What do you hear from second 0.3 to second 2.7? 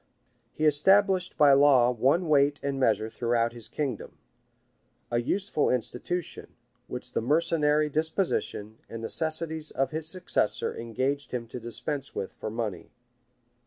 He established by law one weight